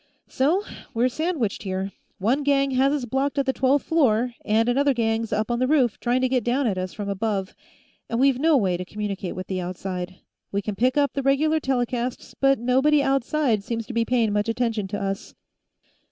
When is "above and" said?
7.07-8.19